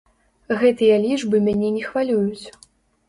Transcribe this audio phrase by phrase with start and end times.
[0.61, 2.45] Гэтыя лічбы мяне не хвалююць.